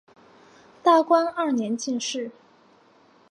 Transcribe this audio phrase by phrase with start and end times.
[0.81, 2.31] 大观二年进士。